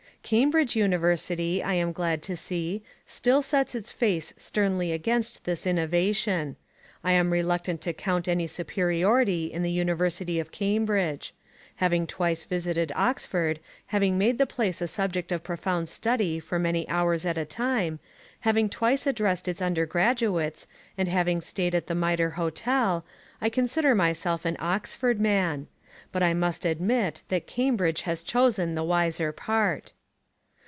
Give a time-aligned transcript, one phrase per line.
[0.23, 6.55] Cambridge University, I am glad to see, still sets its face sternly against this innovation.
[7.03, 11.33] I am reluctant to count any superiority in the University of Cambridge.
[11.77, 16.87] Having twice visited Oxford, having made the place a subject of profound study for many
[16.87, 17.99] hours at a time,
[18.41, 20.65] having twice addressed its undergraduates,
[20.97, 23.03] and having stayed at the Mitre Hotel,
[23.41, 25.67] I consider myself an Oxford man.
[26.11, 29.91] But I must admit that Cambridge has chosen the wiser part.